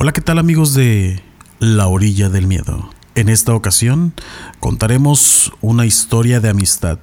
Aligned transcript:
Hola, 0.00 0.12
¿qué 0.12 0.20
tal 0.20 0.38
amigos 0.38 0.74
de 0.74 1.20
La 1.58 1.88
Orilla 1.88 2.28
del 2.28 2.46
Miedo? 2.46 2.88
En 3.16 3.28
esta 3.28 3.52
ocasión 3.52 4.12
contaremos 4.60 5.52
una 5.60 5.86
historia 5.86 6.38
de 6.38 6.48
amistad 6.48 7.00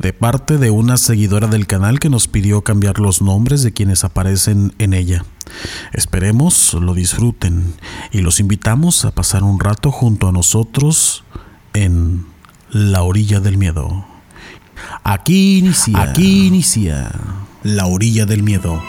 de 0.00 0.12
parte 0.12 0.58
de 0.58 0.70
una 0.70 0.96
seguidora 0.96 1.46
del 1.46 1.68
canal 1.68 2.00
que 2.00 2.10
nos 2.10 2.26
pidió 2.26 2.62
cambiar 2.62 2.98
los 2.98 3.22
nombres 3.22 3.62
de 3.62 3.72
quienes 3.72 4.02
aparecen 4.02 4.74
en 4.78 4.92
ella. 4.92 5.24
Esperemos 5.92 6.74
lo 6.74 6.94
disfruten 6.94 7.74
y 8.10 8.22
los 8.22 8.40
invitamos 8.40 9.04
a 9.04 9.14
pasar 9.14 9.44
un 9.44 9.60
rato 9.60 9.92
junto 9.92 10.26
a 10.26 10.32
nosotros 10.32 11.22
en 11.74 12.26
La 12.70 13.04
Orilla 13.04 13.38
del 13.38 13.56
Miedo. 13.56 14.04
Aquí 15.04 15.58
inicia, 15.58 16.02
aquí 16.02 16.48
inicia 16.48 17.08
La 17.62 17.86
Orilla 17.86 18.26
del 18.26 18.42
Miedo 18.42 18.82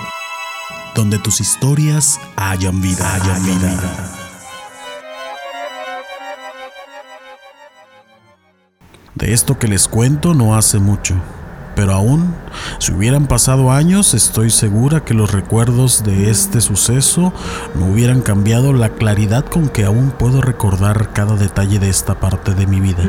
donde 0.98 1.20
tus 1.20 1.42
historias 1.42 2.20
hayan 2.36 2.82
vida, 2.82 3.14
hayan 3.14 3.46
vida. 3.46 3.72
De 9.14 9.32
esto 9.32 9.60
que 9.60 9.68
les 9.68 9.88
cuento 9.88 10.34
no 10.34 10.56
hace 10.56 10.80
mucho, 10.80 11.14
pero 11.76 11.94
aún, 11.94 12.34
si 12.80 12.94
hubieran 12.94 13.28
pasado 13.28 13.72
años, 13.72 14.16
estoy 14.16 14.50
segura 14.50 15.06
que 15.06 15.14
los 15.14 15.32
recuerdos 15.32 16.04
de 16.04 16.32
este 16.32 16.62
suceso 16.62 17.32
no 17.76 17.86
hubieran 17.86 18.22
cambiado 18.22 18.74
la 18.74 18.90
claridad 18.90 19.46
con 19.46 19.70
que 19.70 19.86
aún 19.86 20.10
puedo 20.10 20.42
recordar 20.42 21.14
cada 21.14 21.36
detalle 21.36 21.78
de 21.78 21.90
esta 21.90 22.20
parte 22.20 22.56
de 22.56 22.66
mi 22.66 22.80
vida, 22.80 23.04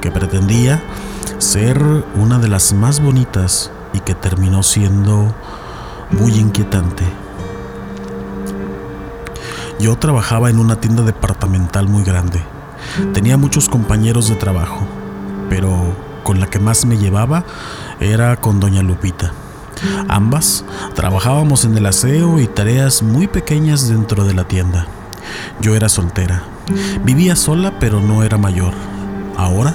que 0.00 0.10
pretendía 0.10 0.82
ser 1.36 1.82
una 2.14 2.38
de 2.38 2.48
las 2.48 2.72
más 2.72 2.98
bonitas 2.98 3.70
y 3.92 4.00
que 4.00 4.14
terminó 4.14 4.62
siendo 4.62 5.34
muy 6.12 6.34
inquietante. 6.34 7.04
Yo 9.78 9.96
trabajaba 9.96 10.50
en 10.50 10.58
una 10.58 10.76
tienda 10.80 11.02
departamental 11.02 11.88
muy 11.88 12.04
grande. 12.04 12.42
Tenía 13.14 13.36
muchos 13.36 13.68
compañeros 13.68 14.28
de 14.28 14.34
trabajo, 14.34 14.86
pero 15.48 15.94
con 16.22 16.40
la 16.40 16.48
que 16.48 16.58
más 16.58 16.84
me 16.84 16.98
llevaba 16.98 17.44
era 17.98 18.36
con 18.36 18.60
doña 18.60 18.82
Lupita. 18.82 19.32
Ambas 20.08 20.64
trabajábamos 20.94 21.64
en 21.64 21.76
el 21.76 21.86
aseo 21.86 22.38
y 22.40 22.46
tareas 22.46 23.02
muy 23.02 23.26
pequeñas 23.26 23.88
dentro 23.88 24.24
de 24.24 24.34
la 24.34 24.44
tienda. 24.44 24.86
Yo 25.60 25.74
era 25.74 25.88
soltera. 25.88 26.42
Vivía 27.02 27.36
sola 27.36 27.78
pero 27.78 28.00
no 28.00 28.22
era 28.22 28.36
mayor. 28.36 28.74
Ahora 29.36 29.74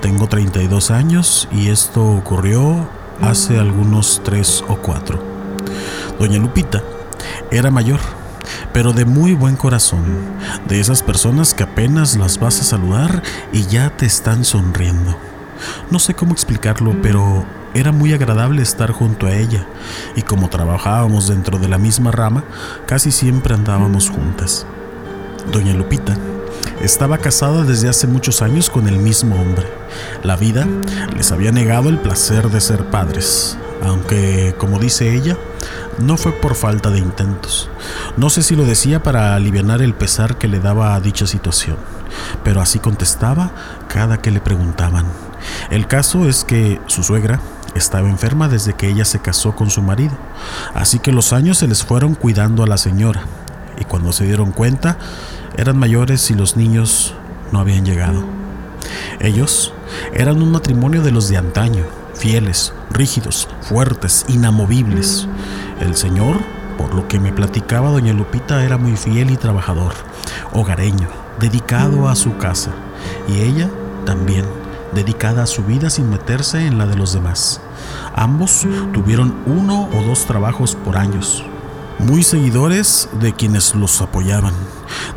tengo 0.00 0.26
32 0.26 0.90
años 0.90 1.48
y 1.52 1.68
esto 1.68 2.04
ocurrió 2.04 2.88
hace 3.20 3.58
algunos 3.58 4.20
3 4.24 4.64
o 4.68 4.76
4. 4.76 5.35
Doña 6.18 6.38
Lupita 6.38 6.82
era 7.50 7.70
mayor, 7.70 8.00
pero 8.72 8.92
de 8.92 9.04
muy 9.04 9.34
buen 9.34 9.56
corazón, 9.56 10.04
de 10.68 10.80
esas 10.80 11.02
personas 11.02 11.54
que 11.54 11.62
apenas 11.62 12.16
las 12.16 12.38
vas 12.38 12.60
a 12.60 12.64
saludar 12.64 13.22
y 13.52 13.66
ya 13.66 13.90
te 13.90 14.06
están 14.06 14.44
sonriendo. 14.44 15.16
No 15.90 15.98
sé 15.98 16.14
cómo 16.14 16.32
explicarlo, 16.32 16.94
pero 17.02 17.44
era 17.74 17.92
muy 17.92 18.12
agradable 18.12 18.62
estar 18.62 18.90
junto 18.90 19.26
a 19.26 19.34
ella, 19.34 19.66
y 20.14 20.22
como 20.22 20.48
trabajábamos 20.48 21.28
dentro 21.28 21.58
de 21.58 21.68
la 21.68 21.78
misma 21.78 22.10
rama, 22.10 22.44
casi 22.86 23.10
siempre 23.10 23.54
andábamos 23.54 24.08
juntas. 24.10 24.66
Doña 25.52 25.74
Lupita 25.74 26.16
estaba 26.80 27.18
casada 27.18 27.64
desde 27.64 27.88
hace 27.88 28.06
muchos 28.06 28.42
años 28.42 28.70
con 28.70 28.88
el 28.88 28.98
mismo 28.98 29.36
hombre. 29.36 29.66
La 30.22 30.36
vida 30.36 30.66
les 31.16 31.32
había 31.32 31.52
negado 31.52 31.88
el 31.88 31.98
placer 31.98 32.50
de 32.50 32.60
ser 32.60 32.90
padres, 32.90 33.56
aunque, 33.82 34.54
como 34.58 34.78
dice 34.78 35.14
ella, 35.14 35.36
no 35.98 36.16
fue 36.16 36.32
por 36.32 36.54
falta 36.54 36.90
de 36.90 36.98
intentos. 36.98 37.70
No 38.16 38.30
sé 38.30 38.42
si 38.42 38.56
lo 38.56 38.64
decía 38.64 39.02
para 39.02 39.34
aliviar 39.34 39.82
el 39.82 39.94
pesar 39.94 40.36
que 40.36 40.48
le 40.48 40.60
daba 40.60 40.94
a 40.94 41.00
dicha 41.00 41.26
situación, 41.26 41.76
pero 42.44 42.60
así 42.60 42.78
contestaba 42.78 43.50
cada 43.88 44.18
que 44.18 44.30
le 44.30 44.40
preguntaban. 44.40 45.06
El 45.70 45.86
caso 45.86 46.28
es 46.28 46.44
que 46.44 46.80
su 46.86 47.02
suegra 47.02 47.40
estaba 47.74 48.08
enferma 48.08 48.48
desde 48.48 48.74
que 48.74 48.88
ella 48.88 49.04
se 49.04 49.20
casó 49.20 49.54
con 49.54 49.70
su 49.70 49.82
marido, 49.82 50.16
así 50.74 50.98
que 50.98 51.12
los 51.12 51.32
años 51.32 51.58
se 51.58 51.68
les 51.68 51.84
fueron 51.84 52.14
cuidando 52.14 52.62
a 52.62 52.66
la 52.66 52.78
señora, 52.78 53.22
y 53.78 53.84
cuando 53.84 54.12
se 54.12 54.24
dieron 54.24 54.52
cuenta, 54.52 54.98
eran 55.56 55.78
mayores 55.78 56.30
y 56.30 56.34
los 56.34 56.56
niños 56.56 57.14
no 57.52 57.60
habían 57.60 57.84
llegado. 57.84 58.24
Ellos 59.20 59.72
eran 60.12 60.42
un 60.42 60.52
matrimonio 60.52 61.02
de 61.02 61.12
los 61.12 61.28
de 61.28 61.36
antaño, 61.36 61.84
fieles, 62.16 62.72
rígidos, 62.90 63.48
fuertes, 63.60 64.24
inamovibles. 64.28 65.28
El 65.80 65.96
Señor, 65.96 66.38
por 66.78 66.94
lo 66.94 67.06
que 67.08 67.20
me 67.20 67.32
platicaba 67.32 67.90
doña 67.90 68.12
Lupita, 68.12 68.64
era 68.64 68.78
muy 68.78 68.96
fiel 68.96 69.30
y 69.30 69.36
trabajador, 69.36 69.94
hogareño, 70.52 71.08
dedicado 71.38 72.08
a 72.08 72.16
su 72.16 72.36
casa, 72.38 72.70
y 73.28 73.40
ella 73.40 73.70
también, 74.04 74.44
dedicada 74.94 75.42
a 75.42 75.46
su 75.46 75.62
vida 75.64 75.90
sin 75.90 76.10
meterse 76.10 76.66
en 76.66 76.78
la 76.78 76.86
de 76.86 76.96
los 76.96 77.12
demás. 77.12 77.60
Ambos 78.14 78.66
tuvieron 78.92 79.36
uno 79.46 79.88
o 79.92 80.02
dos 80.02 80.26
trabajos 80.26 80.74
por 80.74 80.96
años, 80.96 81.44
muy 81.98 82.22
seguidores 82.22 83.08
de 83.20 83.34
quienes 83.34 83.74
los 83.74 84.00
apoyaban. 84.00 84.54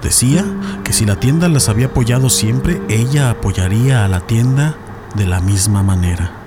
Decía 0.01 0.45
que 0.83 0.93
si 0.93 1.05
la 1.05 1.17
tienda 1.17 1.47
las 1.49 1.69
había 1.69 1.87
apoyado 1.87 2.29
siempre, 2.29 2.81
ella 2.89 3.29
apoyaría 3.29 4.05
a 4.05 4.07
la 4.07 4.21
tienda 4.21 4.75
de 5.15 5.25
la 5.25 5.39
misma 5.39 5.83
manera 5.83 6.38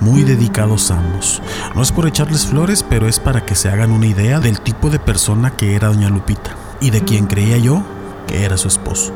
muy 0.00 0.22
dedicados 0.22 0.90
ambos. 0.90 1.42
No 1.74 1.82
es 1.82 1.92
por 1.92 2.06
echarles 2.06 2.46
flores, 2.46 2.84
pero 2.88 3.08
es 3.08 3.20
para 3.20 3.44
que 3.44 3.54
se 3.54 3.68
hagan 3.68 3.90
una 3.90 4.06
idea 4.06 4.40
del 4.40 4.60
tipo 4.60 4.90
de 4.90 4.98
persona 4.98 5.50
que 5.50 5.74
era 5.74 5.88
doña 5.88 6.10
Lupita 6.10 6.56
y 6.80 6.90
de 6.90 7.02
quien 7.02 7.26
creía 7.26 7.58
yo 7.58 7.82
que 8.26 8.44
era 8.44 8.56
su 8.56 8.68
esposo. 8.68 9.12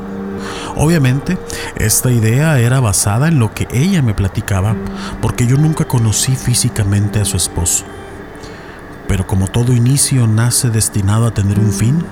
Obviamente, 0.76 1.38
esta 1.76 2.10
idea 2.10 2.58
era 2.58 2.80
basada 2.80 3.28
en 3.28 3.38
lo 3.38 3.52
que 3.52 3.68
ella 3.72 4.02
me 4.02 4.14
platicaba, 4.14 4.76
porque 5.20 5.46
yo 5.46 5.56
nunca 5.56 5.86
conocí 5.86 6.36
físicamente 6.36 7.20
a 7.20 7.24
su 7.24 7.36
esposo. 7.36 7.84
Pero 9.08 9.26
como 9.26 9.48
todo 9.48 9.72
inicio 9.72 10.26
nace 10.26 10.70
destinado 10.70 11.26
a 11.26 11.34
tener 11.34 11.58
un 11.58 11.72
fin, 11.72 12.04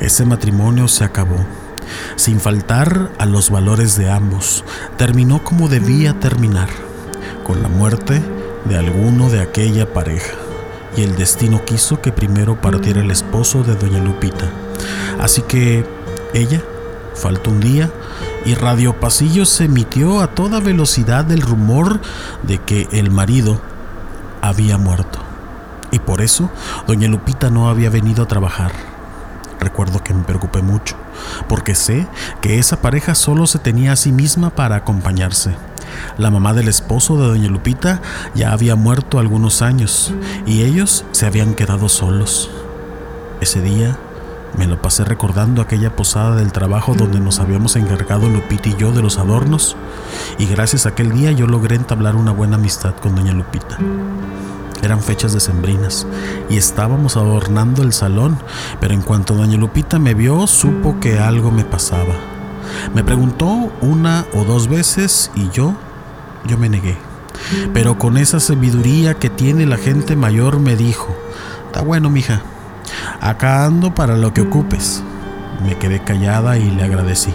ese 0.00 0.24
matrimonio 0.24 0.88
se 0.88 1.04
acabó. 1.04 1.44
Sin 2.16 2.40
faltar 2.40 3.10
a 3.18 3.26
los 3.26 3.50
valores 3.50 3.96
de 3.96 4.10
ambos, 4.10 4.64
terminó 4.96 5.44
como 5.44 5.68
debía 5.68 6.18
terminar 6.18 6.68
con 7.48 7.62
la 7.62 7.68
muerte 7.68 8.22
de 8.66 8.76
alguno 8.76 9.30
de 9.30 9.40
aquella 9.40 9.90
pareja, 9.90 10.34
y 10.94 11.02
el 11.02 11.16
destino 11.16 11.64
quiso 11.64 12.02
que 12.02 12.12
primero 12.12 12.60
partiera 12.60 13.00
el 13.00 13.10
esposo 13.10 13.62
de 13.62 13.74
doña 13.74 14.00
Lupita. 14.00 14.50
Así 15.18 15.40
que 15.40 15.86
ella 16.34 16.62
faltó 17.14 17.48
un 17.50 17.60
día 17.60 17.90
y 18.44 18.54
Radio 18.54 19.00
Pasillo 19.00 19.46
se 19.46 19.64
emitió 19.64 20.20
a 20.20 20.34
toda 20.34 20.60
velocidad 20.60 21.30
el 21.32 21.40
rumor 21.40 22.02
de 22.42 22.58
que 22.58 22.86
el 22.92 23.10
marido 23.10 23.62
había 24.42 24.76
muerto. 24.76 25.18
Y 25.90 26.00
por 26.00 26.20
eso 26.20 26.50
doña 26.86 27.08
Lupita 27.08 27.48
no 27.48 27.70
había 27.70 27.88
venido 27.88 28.24
a 28.24 28.28
trabajar. 28.28 28.72
Recuerdo 29.58 30.04
que 30.04 30.12
me 30.12 30.22
preocupé 30.22 30.60
mucho, 30.60 30.96
porque 31.48 31.74
sé 31.74 32.06
que 32.42 32.58
esa 32.58 32.82
pareja 32.82 33.14
solo 33.14 33.46
se 33.46 33.58
tenía 33.58 33.92
a 33.92 33.96
sí 33.96 34.12
misma 34.12 34.50
para 34.50 34.76
acompañarse. 34.76 35.56
La 36.16 36.30
mamá 36.30 36.54
del 36.54 36.68
esposo 36.68 37.16
de 37.16 37.28
doña 37.28 37.48
Lupita 37.48 38.00
ya 38.34 38.52
había 38.52 38.76
muerto 38.76 39.18
algunos 39.18 39.62
años 39.62 40.12
y 40.46 40.62
ellos 40.62 41.04
se 41.12 41.26
habían 41.26 41.54
quedado 41.54 41.88
solos. 41.88 42.50
Ese 43.40 43.60
día 43.60 43.98
me 44.56 44.66
lo 44.66 44.80
pasé 44.80 45.04
recordando 45.04 45.62
aquella 45.62 45.94
posada 45.94 46.34
del 46.36 46.52
trabajo 46.52 46.94
donde 46.94 47.20
nos 47.20 47.38
habíamos 47.38 47.76
encargado 47.76 48.28
Lupita 48.28 48.68
y 48.70 48.76
yo 48.76 48.92
de 48.92 49.02
los 49.02 49.18
adornos 49.18 49.76
y 50.38 50.46
gracias 50.46 50.86
a 50.86 50.90
aquel 50.90 51.12
día 51.12 51.32
yo 51.32 51.46
logré 51.46 51.76
entablar 51.76 52.16
una 52.16 52.32
buena 52.32 52.56
amistad 52.56 52.94
con 52.96 53.14
doña 53.14 53.32
Lupita. 53.32 53.78
Eran 54.82 55.02
fechas 55.02 55.32
decembrinas 55.32 56.06
y 56.48 56.56
estábamos 56.56 57.16
adornando 57.16 57.82
el 57.82 57.92
salón, 57.92 58.38
pero 58.80 58.94
en 58.94 59.02
cuanto 59.02 59.34
doña 59.34 59.56
Lupita 59.56 59.98
me 59.98 60.14
vio 60.14 60.46
supo 60.46 61.00
que 61.00 61.18
algo 61.18 61.50
me 61.50 61.64
pasaba. 61.64 62.14
Me 62.94 63.02
preguntó 63.02 63.72
una 63.80 64.24
o 64.34 64.44
dos 64.44 64.68
veces 64.68 65.30
y 65.34 65.50
yo, 65.50 65.74
yo 66.44 66.58
me 66.58 66.68
negué. 66.68 66.96
Pero 67.72 67.98
con 67.98 68.16
esa 68.16 68.40
sabiduría 68.40 69.14
que 69.14 69.30
tiene 69.30 69.66
la 69.66 69.76
gente 69.76 70.16
mayor 70.16 70.60
me 70.60 70.76
dijo, 70.76 71.16
está 71.66 71.82
bueno, 71.82 72.10
mija, 72.10 72.42
acá 73.20 73.64
ando 73.64 73.94
para 73.94 74.16
lo 74.16 74.34
que 74.34 74.42
ocupes. 74.42 75.02
Me 75.64 75.76
quedé 75.76 76.00
callada 76.00 76.58
y 76.58 76.70
le 76.70 76.84
agradecí. 76.84 77.34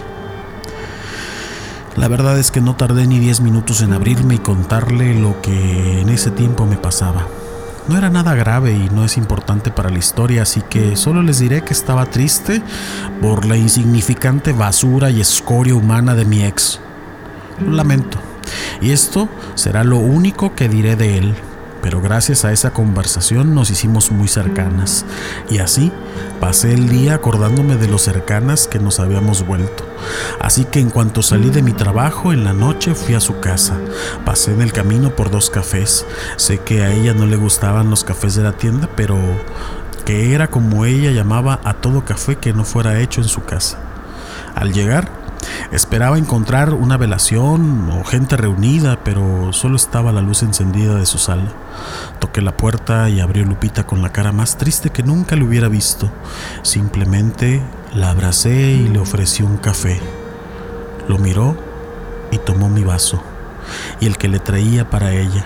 La 1.96 2.08
verdad 2.08 2.38
es 2.38 2.50
que 2.50 2.60
no 2.60 2.74
tardé 2.74 3.06
ni 3.06 3.20
diez 3.20 3.40
minutos 3.40 3.80
en 3.80 3.92
abrirme 3.92 4.34
y 4.34 4.38
contarle 4.38 5.14
lo 5.14 5.40
que 5.40 6.00
en 6.00 6.08
ese 6.08 6.30
tiempo 6.30 6.66
me 6.66 6.76
pasaba. 6.76 7.26
No 7.86 7.98
era 7.98 8.08
nada 8.08 8.34
grave 8.34 8.72
y 8.72 8.88
no 8.90 9.04
es 9.04 9.16
importante 9.16 9.70
para 9.70 9.90
la 9.90 9.98
historia, 9.98 10.42
así 10.42 10.62
que 10.62 10.96
solo 10.96 11.22
les 11.22 11.38
diré 11.38 11.62
que 11.62 11.74
estaba 11.74 12.06
triste 12.06 12.62
por 13.20 13.44
la 13.44 13.56
insignificante 13.56 14.52
basura 14.52 15.10
y 15.10 15.20
escoria 15.20 15.74
humana 15.74 16.14
de 16.14 16.24
mi 16.24 16.44
ex. 16.44 16.80
Lo 17.64 17.72
lamento. 17.72 18.18
Y 18.80 18.92
esto 18.92 19.28
será 19.54 19.84
lo 19.84 19.98
único 19.98 20.54
que 20.54 20.68
diré 20.68 20.96
de 20.96 21.18
él, 21.18 21.34
pero 21.84 22.00
gracias 22.00 22.46
a 22.46 22.52
esa 22.52 22.72
conversación 22.72 23.54
nos 23.54 23.70
hicimos 23.70 24.10
muy 24.10 24.26
cercanas 24.26 25.04
y 25.50 25.58
así 25.58 25.92
pasé 26.40 26.72
el 26.72 26.88
día 26.88 27.14
acordándome 27.14 27.76
de 27.76 27.88
lo 27.88 27.98
cercanas 27.98 28.68
que 28.68 28.78
nos 28.78 29.00
habíamos 29.00 29.46
vuelto. 29.46 29.84
Así 30.40 30.64
que 30.64 30.80
en 30.80 30.88
cuanto 30.88 31.20
salí 31.20 31.50
de 31.50 31.62
mi 31.62 31.72
trabajo 31.72 32.32
en 32.32 32.42
la 32.44 32.54
noche 32.54 32.94
fui 32.94 33.14
a 33.14 33.20
su 33.20 33.38
casa. 33.40 33.78
Pasé 34.24 34.52
en 34.52 34.62
el 34.62 34.72
camino 34.72 35.14
por 35.14 35.30
dos 35.30 35.50
cafés. 35.50 36.06
Sé 36.36 36.58
que 36.58 36.82
a 36.82 36.90
ella 36.90 37.12
no 37.12 37.26
le 37.26 37.36
gustaban 37.36 37.90
los 37.90 38.02
cafés 38.02 38.34
de 38.34 38.44
la 38.44 38.52
tienda, 38.52 38.88
pero 38.96 39.18
que 40.06 40.34
era 40.34 40.48
como 40.48 40.86
ella 40.86 41.10
llamaba 41.10 41.60
a 41.64 41.74
todo 41.74 42.04
café 42.04 42.36
que 42.36 42.52
no 42.52 42.64
fuera 42.64 43.00
hecho 43.00 43.20
en 43.20 43.28
su 43.28 43.44
casa. 43.44 43.78
Al 44.54 44.72
llegar, 44.72 45.10
Esperaba 45.74 46.18
encontrar 46.18 46.72
una 46.72 46.96
velación 46.96 47.90
o 47.90 48.04
gente 48.04 48.36
reunida, 48.36 49.02
pero 49.02 49.52
solo 49.52 49.74
estaba 49.74 50.12
la 50.12 50.20
luz 50.20 50.44
encendida 50.44 50.94
de 50.94 51.04
su 51.04 51.18
sala. 51.18 51.52
Toqué 52.20 52.42
la 52.42 52.56
puerta 52.56 53.10
y 53.10 53.18
abrió 53.18 53.44
Lupita 53.44 53.84
con 53.84 54.00
la 54.00 54.12
cara 54.12 54.30
más 54.30 54.56
triste 54.56 54.90
que 54.90 55.02
nunca 55.02 55.34
le 55.34 55.42
hubiera 55.42 55.66
visto. 55.66 56.12
Simplemente 56.62 57.60
la 57.92 58.10
abracé 58.10 58.54
y 58.54 58.86
le 58.86 59.00
ofrecí 59.00 59.42
un 59.42 59.56
café. 59.56 60.00
Lo 61.08 61.18
miró 61.18 61.56
y 62.30 62.38
tomó 62.38 62.68
mi 62.68 62.84
vaso 62.84 63.20
y 63.98 64.06
el 64.06 64.16
que 64.16 64.28
le 64.28 64.38
traía 64.38 64.88
para 64.88 65.12
ella. 65.12 65.44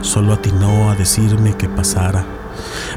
Solo 0.00 0.32
atinó 0.32 0.90
a 0.90 0.96
decirme 0.96 1.56
que 1.56 1.68
pasara. 1.68 2.24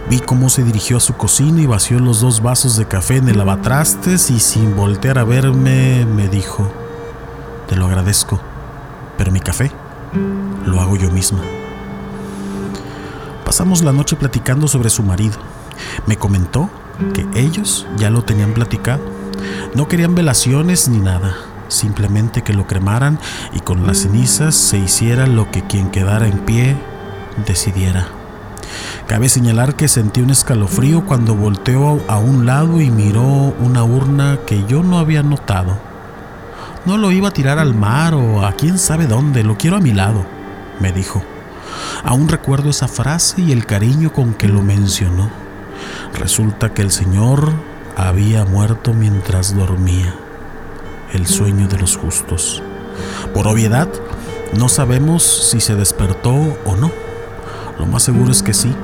Vi 0.09 0.19
cómo 0.19 0.49
se 0.49 0.63
dirigió 0.63 0.97
a 0.97 1.01
su 1.01 1.13
cocina 1.15 1.61
y 1.61 1.65
vació 1.65 1.99
los 1.99 2.21
dos 2.21 2.41
vasos 2.41 2.77
de 2.77 2.87
café 2.87 3.17
en 3.17 3.29
el 3.29 3.37
lavatrastes 3.37 4.29
y 4.31 4.39
sin 4.39 4.75
voltear 4.75 5.17
a 5.17 5.23
verme 5.23 6.05
me 6.05 6.27
dijo, 6.27 6.71
te 7.67 7.75
lo 7.75 7.87
agradezco, 7.87 8.39
pero 9.17 9.31
mi 9.31 9.39
café 9.39 9.71
lo 10.65 10.79
hago 10.79 10.95
yo 10.95 11.11
misma. 11.11 11.41
Pasamos 13.45 13.81
la 13.81 13.93
noche 13.93 14.15
platicando 14.15 14.67
sobre 14.67 14.89
su 14.89 15.03
marido. 15.03 15.37
Me 16.05 16.17
comentó 16.17 16.69
que 17.13 17.25
ellos 17.35 17.87
ya 17.97 18.09
lo 18.09 18.23
tenían 18.23 18.53
platicado. 18.53 19.01
No 19.75 19.87
querían 19.87 20.15
velaciones 20.15 20.89
ni 20.89 20.97
nada, 20.97 21.35
simplemente 21.67 22.43
que 22.43 22.53
lo 22.53 22.67
cremaran 22.67 23.19
y 23.53 23.59
con 23.59 23.85
las 23.85 23.99
cenizas 23.99 24.55
se 24.55 24.77
hiciera 24.77 25.27
lo 25.27 25.51
que 25.51 25.65
quien 25.65 25.91
quedara 25.91 26.27
en 26.27 26.39
pie 26.39 26.77
decidiera. 27.45 28.16
Cabe 29.07 29.29
señalar 29.29 29.75
que 29.75 29.87
sentí 29.87 30.19
un 30.19 30.31
escalofrío 30.31 31.05
cuando 31.05 31.33
volteó 31.33 32.01
a 32.09 32.17
un 32.17 32.45
lado 32.45 32.81
y 32.81 32.91
miró 32.91 33.23
una 33.23 33.85
urna 33.85 34.39
que 34.45 34.65
yo 34.65 34.83
no 34.83 34.99
había 34.99 35.23
notado. 35.23 35.77
No 36.85 36.97
lo 36.97 37.13
iba 37.13 37.29
a 37.29 37.33
tirar 37.33 37.57
al 37.57 37.73
mar 37.73 38.13
o 38.15 38.45
a 38.45 38.51
quién 38.51 38.77
sabe 38.77 39.07
dónde, 39.07 39.45
lo 39.45 39.57
quiero 39.57 39.77
a 39.77 39.79
mi 39.79 39.93
lado, 39.93 40.25
me 40.81 40.91
dijo. 40.91 41.23
Aún 42.03 42.27
recuerdo 42.27 42.69
esa 42.69 42.89
frase 42.89 43.41
y 43.41 43.53
el 43.53 43.65
cariño 43.65 44.11
con 44.11 44.33
que 44.33 44.49
lo 44.49 44.61
mencionó. 44.61 45.29
Resulta 46.13 46.73
que 46.73 46.81
el 46.81 46.91
Señor 46.91 47.53
había 47.95 48.43
muerto 48.43 48.93
mientras 48.93 49.55
dormía, 49.55 50.13
el 51.13 51.27
sueño 51.27 51.69
de 51.69 51.79
los 51.79 51.95
justos. 51.95 52.61
Por 53.33 53.47
obviedad, 53.47 53.87
no 54.57 54.67
sabemos 54.67 55.23
si 55.23 55.61
se 55.61 55.75
despertó 55.75 56.33
o 56.65 56.75
no. 56.75 56.91
Lo 57.79 57.85
más 57.85 58.03
seguro 58.03 58.31
es 58.31 58.41
que 58.41 58.53
sí, 58.53 58.75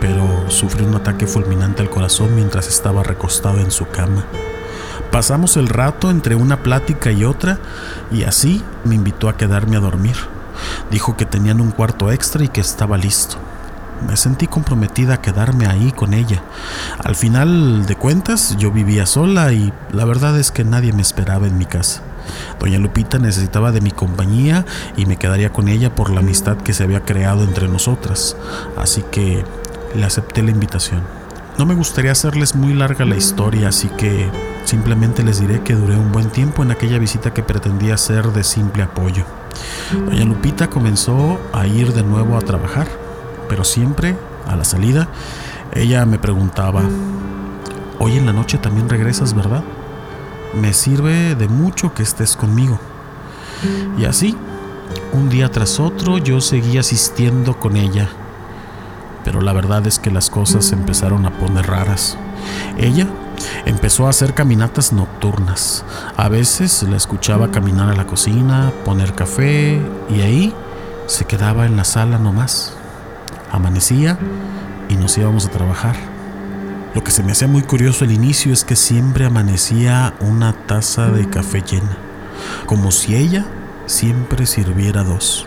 pero 0.00 0.50
sufrió 0.50 0.86
un 0.86 0.94
ataque 0.94 1.26
fulminante 1.26 1.82
al 1.82 1.90
corazón 1.90 2.34
mientras 2.34 2.68
estaba 2.68 3.02
recostado 3.02 3.58
en 3.58 3.70
su 3.70 3.88
cama. 3.88 4.24
Pasamos 5.10 5.56
el 5.56 5.68
rato 5.68 6.10
entre 6.10 6.34
una 6.36 6.62
plática 6.62 7.10
y 7.10 7.24
otra 7.24 7.58
y 8.12 8.22
así 8.22 8.62
me 8.84 8.94
invitó 8.94 9.28
a 9.28 9.36
quedarme 9.36 9.76
a 9.76 9.80
dormir. 9.80 10.16
Dijo 10.90 11.16
que 11.16 11.26
tenían 11.26 11.60
un 11.60 11.72
cuarto 11.72 12.12
extra 12.12 12.44
y 12.44 12.48
que 12.48 12.60
estaba 12.60 12.96
listo. 12.96 13.36
Me 14.06 14.16
sentí 14.16 14.46
comprometida 14.46 15.14
a 15.14 15.20
quedarme 15.20 15.66
ahí 15.66 15.92
con 15.92 16.14
ella. 16.14 16.42
Al 17.02 17.16
final 17.16 17.86
de 17.86 17.96
cuentas 17.96 18.56
yo 18.56 18.70
vivía 18.70 19.04
sola 19.04 19.52
y 19.52 19.72
la 19.92 20.04
verdad 20.04 20.38
es 20.38 20.50
que 20.50 20.64
nadie 20.64 20.92
me 20.92 21.02
esperaba 21.02 21.46
en 21.46 21.58
mi 21.58 21.66
casa. 21.66 22.02
Doña 22.58 22.78
Lupita 22.78 23.18
necesitaba 23.18 23.72
de 23.72 23.80
mi 23.80 23.90
compañía 23.90 24.64
y 24.96 25.06
me 25.06 25.16
quedaría 25.16 25.52
con 25.52 25.68
ella 25.68 25.94
por 25.94 26.10
la 26.10 26.20
amistad 26.20 26.56
que 26.58 26.72
se 26.72 26.84
había 26.84 27.04
creado 27.04 27.42
entre 27.42 27.68
nosotras. 27.68 28.36
Así 28.76 29.02
que 29.10 29.44
le 29.94 30.04
acepté 30.04 30.42
la 30.42 30.50
invitación. 30.50 31.02
No 31.58 31.66
me 31.66 31.74
gustaría 31.74 32.12
hacerles 32.12 32.54
muy 32.54 32.72
larga 32.72 33.04
la 33.04 33.16
historia, 33.16 33.68
así 33.68 33.88
que 33.88 34.30
simplemente 34.64 35.22
les 35.22 35.40
diré 35.40 35.60
que 35.60 35.74
duré 35.74 35.96
un 35.96 36.12
buen 36.12 36.30
tiempo 36.30 36.62
en 36.62 36.70
aquella 36.70 36.98
visita 36.98 37.34
que 37.34 37.42
pretendía 37.42 37.96
ser 37.96 38.32
de 38.32 38.44
simple 38.44 38.82
apoyo. 38.82 39.24
Doña 39.92 40.24
Lupita 40.24 40.70
comenzó 40.70 41.38
a 41.52 41.66
ir 41.66 41.92
de 41.92 42.02
nuevo 42.02 42.36
a 42.36 42.40
trabajar, 42.40 42.88
pero 43.48 43.64
siempre, 43.64 44.16
a 44.46 44.56
la 44.56 44.64
salida, 44.64 45.08
ella 45.74 46.06
me 46.06 46.18
preguntaba, 46.18 46.82
hoy 47.98 48.16
en 48.16 48.26
la 48.26 48.32
noche 48.32 48.58
también 48.58 48.88
regresas, 48.88 49.34
¿verdad? 49.34 49.62
Me 50.58 50.72
sirve 50.72 51.34
de 51.34 51.48
mucho 51.48 51.92
que 51.92 52.02
estés 52.02 52.36
conmigo. 52.36 52.78
Y 53.98 54.06
así, 54.06 54.34
un 55.12 55.28
día 55.28 55.50
tras 55.50 55.78
otro, 55.78 56.16
yo 56.16 56.40
seguí 56.40 56.78
asistiendo 56.78 57.58
con 57.58 57.76
ella 57.76 58.08
pero 59.24 59.40
la 59.40 59.52
verdad 59.52 59.86
es 59.86 59.98
que 59.98 60.10
las 60.10 60.30
cosas 60.30 60.64
se 60.66 60.74
empezaron 60.74 61.26
a 61.26 61.38
poner 61.38 61.66
raras. 61.66 62.16
Ella 62.78 63.06
empezó 63.66 64.06
a 64.06 64.10
hacer 64.10 64.34
caminatas 64.34 64.92
nocturnas. 64.92 65.84
A 66.16 66.28
veces 66.28 66.82
la 66.84 66.96
escuchaba 66.96 67.50
caminar 67.50 67.90
a 67.90 67.96
la 67.96 68.06
cocina, 68.06 68.72
poner 68.84 69.14
café 69.14 69.80
y 70.08 70.20
ahí 70.20 70.54
se 71.06 71.24
quedaba 71.24 71.66
en 71.66 71.76
la 71.76 71.84
sala 71.84 72.18
nomás. 72.18 72.74
Amanecía 73.52 74.18
y 74.88 74.96
nos 74.96 75.16
íbamos 75.18 75.46
a 75.46 75.50
trabajar. 75.50 75.96
Lo 76.94 77.04
que 77.04 77.12
se 77.12 77.22
me 77.22 77.32
hacía 77.32 77.46
muy 77.46 77.62
curioso 77.62 78.04
al 78.04 78.12
inicio 78.12 78.52
es 78.52 78.64
que 78.64 78.74
siempre 78.74 79.24
amanecía 79.24 80.14
una 80.20 80.52
taza 80.52 81.08
de 81.08 81.28
café 81.28 81.62
llena, 81.62 81.96
como 82.66 82.90
si 82.90 83.14
ella 83.14 83.46
siempre 83.86 84.46
sirviera 84.46 85.04
dos. 85.04 85.46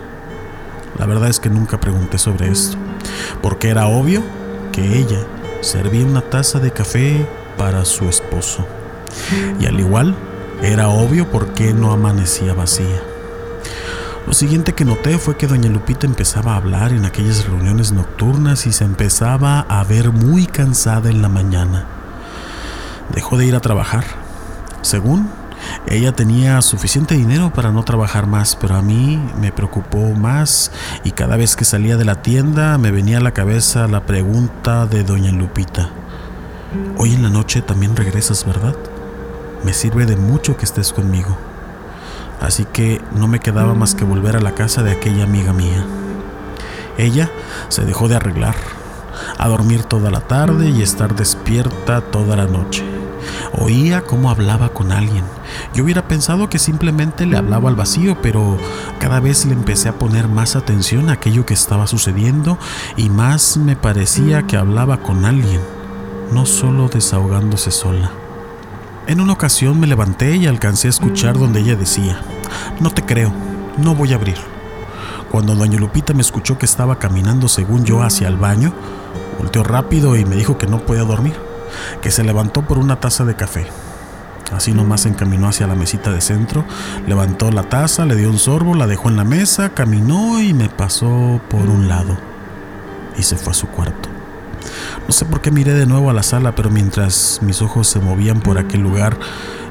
La 0.97 1.05
verdad 1.05 1.29
es 1.29 1.39
que 1.39 1.49
nunca 1.49 1.79
pregunté 1.79 2.17
sobre 2.17 2.49
esto 2.49 2.77
porque 3.41 3.69
era 3.69 3.87
obvio 3.87 4.23
que 4.71 4.99
ella 4.99 5.19
servía 5.61 6.05
una 6.05 6.21
taza 6.21 6.59
de 6.59 6.71
café 6.71 7.27
para 7.57 7.85
su 7.85 8.09
esposo. 8.09 8.65
Y 9.59 9.65
al 9.65 9.79
igual, 9.79 10.15
era 10.61 10.89
obvio 10.89 11.29
por 11.29 11.53
qué 11.53 11.73
no 11.73 11.91
amanecía 11.91 12.53
vacía. 12.53 13.01
Lo 14.25 14.33
siguiente 14.33 14.73
que 14.73 14.85
noté 14.85 15.17
fue 15.17 15.35
que 15.35 15.47
doña 15.47 15.69
Lupita 15.69 16.07
empezaba 16.07 16.53
a 16.53 16.57
hablar 16.57 16.93
en 16.93 17.03
aquellas 17.03 17.45
reuniones 17.45 17.91
nocturnas 17.91 18.65
y 18.65 18.71
se 18.71 18.85
empezaba 18.85 19.59
a 19.59 19.83
ver 19.83 20.11
muy 20.11 20.45
cansada 20.45 21.09
en 21.09 21.21
la 21.21 21.27
mañana. 21.27 21.85
Dejó 23.13 23.37
de 23.37 23.45
ir 23.45 23.55
a 23.55 23.59
trabajar. 23.59 24.05
Según 24.81 25.29
ella 25.87 26.11
tenía 26.13 26.61
suficiente 26.61 27.15
dinero 27.15 27.51
para 27.53 27.71
no 27.71 27.83
trabajar 27.83 28.27
más, 28.27 28.55
pero 28.55 28.75
a 28.75 28.81
mí 28.81 29.19
me 29.39 29.51
preocupó 29.51 29.99
más 30.11 30.71
y 31.03 31.11
cada 31.11 31.37
vez 31.37 31.55
que 31.55 31.65
salía 31.65 31.97
de 31.97 32.05
la 32.05 32.21
tienda 32.21 32.77
me 32.77 32.91
venía 32.91 33.17
a 33.17 33.21
la 33.21 33.31
cabeza 33.31 33.87
la 33.87 34.05
pregunta 34.05 34.85
de 34.85 35.03
doña 35.03 35.31
Lupita. 35.31 35.89
Hoy 36.97 37.13
en 37.13 37.23
la 37.23 37.29
noche 37.29 37.61
también 37.61 37.95
regresas, 37.95 38.45
¿verdad? 38.45 38.75
Me 39.63 39.73
sirve 39.73 40.05
de 40.05 40.15
mucho 40.15 40.57
que 40.57 40.65
estés 40.65 40.91
conmigo. 40.91 41.37
Así 42.41 42.65
que 42.65 43.01
no 43.15 43.27
me 43.27 43.39
quedaba 43.39 43.73
más 43.73 43.95
que 43.95 44.05
volver 44.05 44.35
a 44.35 44.41
la 44.41 44.55
casa 44.55 44.83
de 44.83 44.91
aquella 44.91 45.23
amiga 45.23 45.53
mía. 45.53 45.85
Ella 46.97 47.29
se 47.69 47.85
dejó 47.85 48.07
de 48.07 48.15
arreglar, 48.15 48.55
a 49.37 49.47
dormir 49.47 49.83
toda 49.83 50.11
la 50.11 50.21
tarde 50.21 50.69
y 50.69 50.81
estar 50.81 51.15
despierta 51.15 52.01
toda 52.01 52.35
la 52.35 52.45
noche. 52.45 52.83
Oía 53.55 54.01
cómo 54.01 54.31
hablaba 54.31 54.69
con 54.69 54.91
alguien. 54.91 55.23
Yo 55.75 55.83
hubiera 55.83 56.07
pensado 56.07 56.49
que 56.49 56.57
simplemente 56.57 57.27
le 57.27 57.37
hablaba 57.37 57.69
al 57.69 57.75
vacío, 57.75 58.17
pero 58.19 58.57
cada 58.99 59.19
vez 59.19 59.45
le 59.45 59.53
empecé 59.53 59.89
a 59.89 59.99
poner 59.99 60.27
más 60.27 60.55
atención 60.55 61.09
a 61.09 61.13
aquello 61.13 61.45
que 61.45 61.53
estaba 61.53 61.85
sucediendo 61.85 62.57
y 62.97 63.09
más 63.09 63.57
me 63.57 63.75
parecía 63.75 64.47
que 64.47 64.57
hablaba 64.57 64.97
con 64.97 65.25
alguien, 65.25 65.61
no 66.31 66.47
solo 66.47 66.89
desahogándose 66.89 67.69
sola. 67.69 68.11
En 69.05 69.21
una 69.21 69.33
ocasión 69.33 69.79
me 69.79 69.87
levanté 69.87 70.35
y 70.35 70.47
alcancé 70.47 70.87
a 70.87 70.91
escuchar 70.91 71.37
donde 71.37 71.59
ella 71.59 71.75
decía, 71.75 72.21
no 72.79 72.89
te 72.89 73.05
creo, 73.05 73.31
no 73.77 73.93
voy 73.93 74.13
a 74.13 74.15
abrir. 74.15 74.37
Cuando 75.29 75.53
doña 75.53 75.77
Lupita 75.77 76.13
me 76.13 76.21
escuchó 76.21 76.57
que 76.57 76.65
estaba 76.65 76.97
caminando 76.97 77.47
según 77.47 77.85
yo 77.85 78.01
hacia 78.01 78.27
el 78.29 78.37
baño, 78.37 78.73
volteó 79.37 79.63
rápido 79.63 80.15
y 80.15 80.25
me 80.25 80.35
dijo 80.35 80.57
que 80.57 80.65
no 80.65 80.79
podía 80.79 81.03
dormir 81.03 81.52
que 82.01 82.11
se 82.11 82.23
levantó 82.23 82.63
por 82.63 82.77
una 82.77 82.99
taza 82.99 83.25
de 83.25 83.35
café. 83.35 83.67
Así 84.51 84.71
nomás 84.71 85.01
se 85.01 85.09
encaminó 85.09 85.47
hacia 85.47 85.67
la 85.67 85.75
mesita 85.75 86.11
de 86.11 86.21
centro, 86.21 86.63
levantó 87.07 87.51
la 87.51 87.63
taza, 87.63 88.05
le 88.05 88.15
dio 88.15 88.29
un 88.29 88.37
sorbo, 88.37 88.75
la 88.75 88.87
dejó 88.87 89.09
en 89.09 89.17
la 89.17 89.23
mesa, 89.23 89.69
caminó 89.69 90.41
y 90.41 90.53
me 90.53 90.69
pasó 90.69 91.41
por 91.49 91.61
un 91.61 91.87
lado. 91.87 92.17
Y 93.17 93.23
se 93.23 93.35
fue 93.35 93.51
a 93.51 93.55
su 93.55 93.67
cuarto. 93.67 94.09
No 95.07 95.13
sé 95.13 95.25
por 95.25 95.41
qué 95.41 95.51
miré 95.51 95.73
de 95.73 95.85
nuevo 95.85 96.09
a 96.09 96.13
la 96.13 96.23
sala, 96.23 96.55
pero 96.55 96.69
mientras 96.69 97.39
mis 97.41 97.61
ojos 97.61 97.87
se 97.87 97.99
movían 97.99 98.41
por 98.41 98.57
aquel 98.57 98.81
lugar 98.81 99.17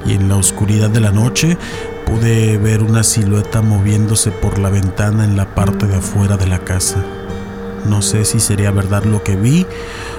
y 0.05 0.15
en 0.15 0.29
la 0.29 0.37
oscuridad 0.37 0.91
de 0.91 1.01
la 1.01 1.13
noche, 1.13 1.57
pude 2.05 2.59
ver 2.59 2.83
una 2.83 3.03
silueta 3.03 3.63
moviéndose 3.63 4.31
por 4.31 4.59
la 4.59 4.69
ventana 4.69 5.25
en 5.25 5.37
la 5.37 5.55
parte 5.55 5.87
de 5.87 5.97
afuera 5.97 6.37
de 6.37 6.47
la 6.47 6.59
casa. 6.59 7.03
No 7.85 8.01
sé 8.03 8.25
si 8.25 8.41
sería 8.41 8.71
verdad 8.71 9.05
lo 9.05 9.23
que 9.23 9.37
vi 9.37 9.67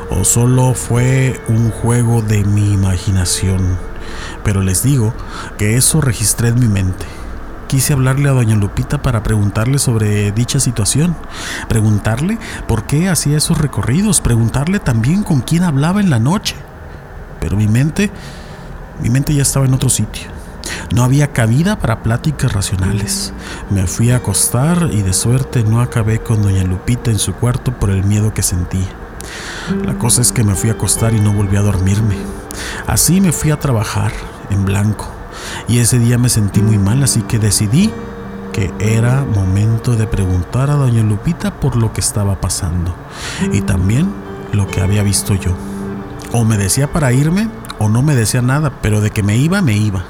o 0.10 0.24
solo 0.24 0.74
fue 0.74 1.42
un 1.48 1.72
juego 1.72 2.22
de 2.22 2.44
mi 2.44 2.74
imaginación. 2.74 3.78
Pero 4.44 4.62
les 4.62 4.84
digo 4.84 5.14
que 5.58 5.78
eso 5.78 6.02
registré 6.02 6.50
en 6.50 6.60
mi 6.60 6.68
mente. 6.68 7.06
Quise 7.68 7.94
hablarle 7.94 8.30
a 8.30 8.34
doña 8.34 8.56
Lupita 8.56 9.02
para 9.02 9.24
preguntarle 9.24 9.80
sobre 9.80 10.32
dicha 10.32 10.60
situación, 10.60 11.16
preguntarle 11.68 12.38
por 12.68 12.84
qué 12.84 13.10
hacía 13.10 13.38
esos 13.38 13.58
recorridos, 13.58 14.22
preguntarle 14.22 14.80
también 14.80 15.24
con 15.24 15.42
quién 15.42 15.64
hablaba 15.64 16.00
en 16.00 16.12
la 16.12 16.20
noche. 16.20 16.56
Pero 17.40 17.58
mi 17.58 17.68
mente, 17.68 18.12
mi 19.02 19.10
mente 19.10 19.34
ya 19.34 19.42
estaba 19.42 19.66
en 19.66 19.74
otro 19.74 19.90
sitio. 19.90 20.33
No 20.94 21.04
había 21.04 21.34
cabida 21.34 21.80
para 21.80 22.04
pláticas 22.04 22.54
racionales. 22.54 23.34
Me 23.72 23.88
fui 23.88 24.12
a 24.12 24.18
acostar 24.18 24.90
y 24.92 25.02
de 25.02 25.12
suerte 25.14 25.64
no 25.64 25.82
acabé 25.82 26.20
con 26.20 26.44
doña 26.44 26.64
Lupita 26.64 27.10
en 27.10 27.18
su 27.18 27.34
cuarto 27.34 27.74
por 27.74 27.90
el 27.90 28.04
miedo 28.04 28.32
que 28.32 28.44
sentía. 28.44 28.90
La 29.84 29.96
cosa 29.98 30.22
es 30.22 30.32
que 30.32 30.44
me 30.44 30.54
fui 30.54 30.70
a 30.70 30.74
acostar 30.74 31.14
y 31.14 31.20
no 31.20 31.34
volví 31.34 31.58
a 31.58 31.62
dormirme. 31.62 32.16
Así 32.86 33.22
me 33.22 33.32
fui 33.32 33.50
a 33.50 33.60
trabajar, 33.60 34.12
en 34.52 34.66
blanco. 34.66 35.08
Y 35.68 35.80
ese 35.80 35.98
día 35.98 36.20
me 36.20 36.30
sentí 36.30 36.62
muy 36.62 36.78
mal, 36.78 37.02
así 37.02 37.24
que 37.24 37.40
decidí 37.40 37.92
que 38.52 38.72
era 38.78 39.26
momento 39.26 39.96
de 39.96 40.06
preguntar 40.06 40.70
a 40.70 40.76
doña 40.76 41.02
Lupita 41.02 41.60
por 41.60 41.76
lo 41.76 41.92
que 41.92 42.02
estaba 42.02 42.40
pasando. 42.40 42.94
Y 43.52 43.62
también 43.62 44.14
lo 44.52 44.68
que 44.68 44.82
había 44.82 45.02
visto 45.02 45.34
yo. 45.34 45.56
O 46.34 46.46
me 46.46 46.60
decía 46.60 46.92
para 46.92 47.14
irme 47.14 47.50
o 47.80 47.90
no 47.90 48.02
me 48.02 48.16
decía 48.16 48.42
nada, 48.42 48.74
pero 48.82 49.02
de 49.02 49.12
que 49.12 49.24
me 49.24 49.38
iba, 49.38 49.62
me 49.62 49.76
iba. 49.76 50.06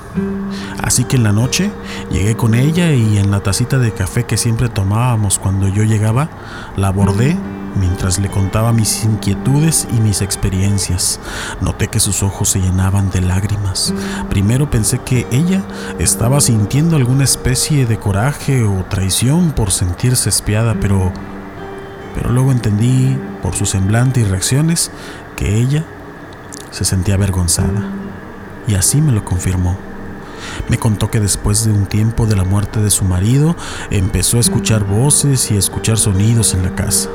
Así 0.82 1.06
que 1.06 1.16
en 1.16 1.24
la 1.24 1.32
noche 1.32 1.72
llegué 2.12 2.36
con 2.36 2.56
ella 2.56 2.92
y 2.92 3.18
en 3.18 3.32
la 3.32 3.42
tacita 3.42 3.80
de 3.80 3.94
café 3.94 4.26
que 4.26 4.38
siempre 4.38 4.70
tomábamos 4.70 5.40
cuando 5.40 5.68
yo 5.68 5.84
llegaba, 5.84 6.30
la 6.76 6.90
abordé 6.90 7.38
mientras 7.76 8.20
le 8.20 8.30
contaba 8.30 8.72
mis 8.72 9.04
inquietudes 9.04 9.88
y 9.92 10.00
mis 10.00 10.22
experiencias. 10.22 11.20
Noté 11.62 11.88
que 11.88 12.00
sus 12.00 12.22
ojos 12.22 12.50
se 12.50 12.60
llenaban 12.60 13.10
de 13.10 13.22
lágrimas. 13.22 13.94
Primero 14.30 14.70
pensé 14.70 15.00
que 15.00 15.28
ella 15.32 15.64
estaba 16.00 16.40
sintiendo 16.42 16.96
alguna 16.96 17.24
especie 17.24 17.86
de 17.86 17.98
coraje 17.98 18.64
o 18.64 18.86
traición 18.86 19.52
por 19.52 19.72
sentirse 19.72 20.30
espiada, 20.30 20.76
pero 20.80 21.12
pero 22.14 22.30
luego 22.30 22.52
entendí 22.52 23.18
por 23.42 23.56
su 23.56 23.66
semblante 23.66 24.22
y 24.22 24.24
reacciones 24.24 24.92
que 25.36 25.58
ella 25.58 25.84
se 26.74 26.86
sentía 26.86 27.16
avergonzada. 27.16 27.84
Y 28.68 28.74
así 28.74 29.00
me 29.00 29.12
lo 29.12 29.24
confirmó. 29.24 29.78
Me 30.68 30.80
contó 30.80 31.12
que 31.12 31.20
después 31.20 31.66
de 31.66 31.72
un 31.72 31.86
tiempo 31.86 32.26
de 32.26 32.36
la 32.36 32.44
muerte 32.44 32.82
de 32.82 32.90
su 32.90 33.06
marido, 33.06 33.56
empezó 33.92 34.38
a 34.38 34.42
escuchar 34.42 34.84
voces 34.84 35.52
y 35.52 35.56
a 35.56 35.60
escuchar 35.60 35.98
sonidos 35.98 36.54
en 36.54 36.64
la 36.64 36.74
casa. 36.76 37.10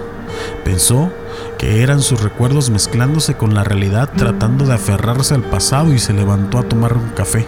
Pensó 0.65 1.11
que 1.59 1.83
eran 1.83 2.01
sus 2.03 2.23
recuerdos 2.23 2.71
mezclándose 2.71 3.37
con 3.37 3.55
la 3.55 3.65
realidad 3.65 4.11
tratando 4.17 4.65
de 4.65 4.75
aferrarse 4.75 5.35
al 5.35 5.43
pasado 5.43 5.93
y 5.93 5.99
se 5.99 6.13
levantó 6.13 6.59
a 6.59 6.63
tomar 6.63 6.97
un 6.97 7.09
café, 7.09 7.47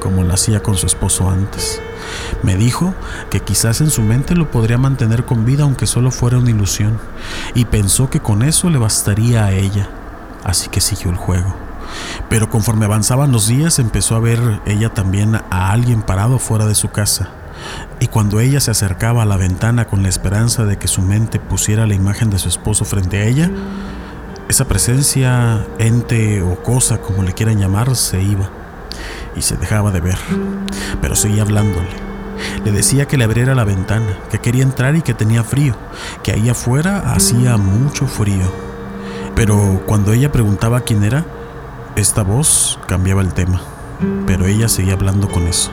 como 0.00 0.24
lo 0.24 0.32
hacía 0.32 0.62
con 0.62 0.76
su 0.76 0.86
esposo 0.86 1.28
antes. 1.28 1.82
Me 2.42 2.56
dijo 2.56 2.94
que 3.30 3.40
quizás 3.40 3.82
en 3.82 3.90
su 3.90 4.00
mente 4.00 4.34
lo 4.34 4.50
podría 4.50 4.78
mantener 4.78 5.26
con 5.26 5.44
vida 5.44 5.64
aunque 5.64 5.86
solo 5.86 6.10
fuera 6.10 6.38
una 6.38 6.50
ilusión, 6.50 6.98
y 7.54 7.66
pensó 7.66 8.08
que 8.08 8.20
con 8.20 8.42
eso 8.42 8.70
le 8.70 8.78
bastaría 8.78 9.44
a 9.44 9.52
ella 9.52 9.90
así 10.44 10.68
que 10.68 10.80
siguió 10.80 11.10
el 11.10 11.16
juego. 11.16 11.54
Pero 12.28 12.50
conforme 12.50 12.86
avanzaban 12.86 13.32
los 13.32 13.46
días 13.46 13.78
empezó 13.78 14.16
a 14.16 14.20
ver 14.20 14.60
ella 14.66 14.90
también 14.90 15.36
a 15.36 15.70
alguien 15.70 16.02
parado 16.02 16.38
fuera 16.38 16.66
de 16.66 16.74
su 16.74 16.90
casa. 16.90 17.30
Y 18.00 18.08
cuando 18.08 18.40
ella 18.40 18.60
se 18.60 18.70
acercaba 18.70 19.22
a 19.22 19.26
la 19.26 19.36
ventana 19.36 19.86
con 19.86 20.02
la 20.02 20.08
esperanza 20.08 20.64
de 20.64 20.76
que 20.76 20.88
su 20.88 21.02
mente 21.02 21.38
pusiera 21.38 21.86
la 21.86 21.94
imagen 21.94 22.30
de 22.30 22.38
su 22.38 22.48
esposo 22.48 22.84
frente 22.84 23.18
a 23.18 23.24
ella, 23.24 23.50
esa 24.48 24.66
presencia, 24.66 25.64
ente 25.78 26.42
o 26.42 26.62
cosa 26.62 26.98
como 26.98 27.22
le 27.22 27.32
quieran 27.32 27.58
llamar, 27.58 27.94
se 27.96 28.22
iba 28.22 28.50
y 29.36 29.42
se 29.42 29.56
dejaba 29.56 29.90
de 29.90 30.00
ver. 30.00 30.18
Pero 31.00 31.14
seguía 31.14 31.42
hablándole. 31.42 31.88
Le 32.64 32.72
decía 32.72 33.06
que 33.06 33.16
le 33.16 33.24
abriera 33.24 33.54
la 33.54 33.64
ventana, 33.64 34.18
que 34.30 34.40
quería 34.40 34.64
entrar 34.64 34.96
y 34.96 35.02
que 35.02 35.14
tenía 35.14 35.44
frío, 35.44 35.76
que 36.22 36.32
ahí 36.32 36.48
afuera 36.48 37.14
hacía 37.14 37.56
mucho 37.56 38.06
frío 38.06 38.73
pero 39.34 39.82
cuando 39.86 40.12
ella 40.12 40.32
preguntaba 40.32 40.80
quién 40.82 41.04
era, 41.04 41.24
esta 41.96 42.22
voz 42.22 42.78
cambiaba 42.86 43.22
el 43.22 43.32
tema, 43.34 43.60
pero 44.26 44.46
ella 44.46 44.68
seguía 44.68 44.94
hablando 44.94 45.28
con 45.28 45.46
eso. 45.46 45.70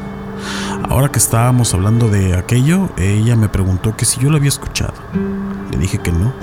Ahora 0.89 1.09
que 1.09 1.19
estábamos 1.19 1.73
hablando 1.73 2.09
de 2.09 2.35
aquello, 2.35 2.89
ella 2.97 3.35
me 3.35 3.49
preguntó 3.49 3.95
que 3.95 4.05
si 4.05 4.19
yo 4.19 4.29
lo 4.29 4.37
había 4.37 4.49
escuchado. 4.49 4.93
Le 5.71 5.77
dije 5.77 5.99
que 5.99 6.11
no, 6.11 6.33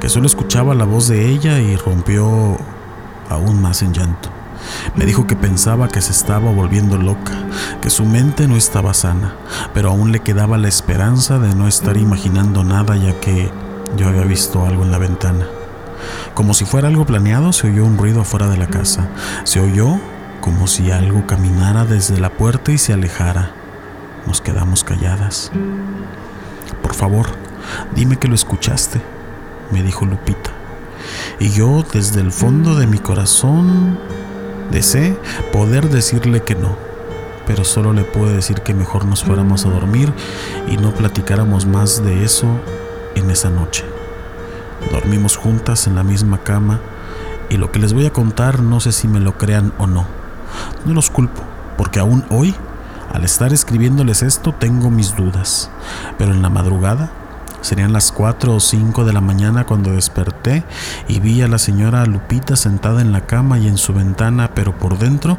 que 0.00 0.08
solo 0.08 0.26
escuchaba 0.26 0.74
la 0.74 0.84
voz 0.84 1.08
de 1.08 1.28
ella 1.28 1.58
y 1.60 1.76
rompió 1.76 2.58
aún 3.30 3.62
más 3.62 3.82
en 3.82 3.92
llanto. 3.92 4.30
Me 4.96 5.06
dijo 5.06 5.26
que 5.26 5.36
pensaba 5.36 5.88
que 5.88 6.00
se 6.00 6.12
estaba 6.12 6.50
volviendo 6.50 6.98
loca, 6.98 7.32
que 7.80 7.90
su 7.90 8.04
mente 8.04 8.48
no 8.48 8.56
estaba 8.56 8.92
sana, 8.94 9.34
pero 9.72 9.90
aún 9.90 10.12
le 10.12 10.20
quedaba 10.20 10.58
la 10.58 10.68
esperanza 10.68 11.38
de 11.38 11.54
no 11.54 11.68
estar 11.68 11.96
imaginando 11.96 12.64
nada 12.64 12.96
ya 12.96 13.18
que 13.20 13.50
yo 13.96 14.08
había 14.08 14.24
visto 14.24 14.66
algo 14.66 14.82
en 14.82 14.90
la 14.90 14.98
ventana. 14.98 15.46
Como 16.34 16.54
si 16.54 16.64
fuera 16.64 16.88
algo 16.88 17.06
planeado, 17.06 17.52
se 17.52 17.68
oyó 17.68 17.84
un 17.84 17.98
ruido 17.98 18.20
afuera 18.20 18.48
de 18.48 18.56
la 18.56 18.66
casa. 18.66 19.08
Se 19.44 19.60
oyó 19.60 19.98
como 20.40 20.66
si 20.66 20.90
algo 20.90 21.26
caminara 21.26 21.84
desde 21.84 22.20
la 22.20 22.30
puerta 22.30 22.72
y 22.72 22.78
se 22.78 22.92
alejara. 22.92 23.52
Nos 24.26 24.40
quedamos 24.40 24.84
calladas. 24.84 25.50
Por 26.82 26.94
favor, 26.94 27.26
dime 27.94 28.16
que 28.16 28.28
lo 28.28 28.34
escuchaste, 28.34 29.00
me 29.70 29.82
dijo 29.82 30.04
Lupita. 30.04 30.50
Y 31.38 31.50
yo 31.50 31.84
desde 31.92 32.20
el 32.20 32.32
fondo 32.32 32.74
de 32.76 32.86
mi 32.86 32.98
corazón 32.98 33.98
deseé 34.70 35.16
poder 35.52 35.88
decirle 35.88 36.42
que 36.42 36.54
no, 36.54 36.76
pero 37.46 37.64
solo 37.64 37.92
le 37.92 38.04
pude 38.04 38.32
decir 38.32 38.60
que 38.60 38.74
mejor 38.74 39.04
nos 39.06 39.24
fuéramos 39.24 39.64
a 39.64 39.70
dormir 39.70 40.12
y 40.68 40.76
no 40.76 40.92
platicáramos 40.92 41.66
más 41.66 42.04
de 42.04 42.24
eso 42.24 42.46
en 43.14 43.30
esa 43.30 43.50
noche. 43.50 43.84
Dormimos 44.90 45.36
juntas 45.36 45.86
en 45.86 45.94
la 45.94 46.02
misma 46.02 46.38
cama 46.38 46.80
y 47.50 47.56
lo 47.56 47.70
que 47.72 47.78
les 47.78 47.92
voy 47.92 48.06
a 48.06 48.12
contar 48.12 48.60
no 48.60 48.80
sé 48.80 48.92
si 48.92 49.08
me 49.08 49.20
lo 49.20 49.36
crean 49.38 49.72
o 49.78 49.86
no. 49.86 50.06
No 50.84 50.94
los 50.94 51.10
culpo, 51.10 51.42
porque 51.76 52.00
aún 52.00 52.24
hoy, 52.30 52.54
al 53.12 53.24
estar 53.24 53.52
escribiéndoles 53.52 54.22
esto, 54.22 54.52
tengo 54.52 54.90
mis 54.90 55.16
dudas. 55.16 55.70
Pero 56.16 56.32
en 56.32 56.42
la 56.42 56.50
madrugada, 56.50 57.10
serían 57.60 57.92
las 57.92 58.12
4 58.12 58.54
o 58.54 58.60
5 58.60 59.04
de 59.04 59.12
la 59.12 59.20
mañana 59.20 59.66
cuando 59.66 59.92
desperté 59.92 60.64
y 61.08 61.20
vi 61.20 61.42
a 61.42 61.48
la 61.48 61.58
señora 61.58 62.06
Lupita 62.06 62.56
sentada 62.56 63.00
en 63.00 63.12
la 63.12 63.22
cama 63.22 63.58
y 63.58 63.68
en 63.68 63.78
su 63.78 63.92
ventana, 63.92 64.52
pero 64.54 64.76
por 64.76 64.98
dentro 64.98 65.38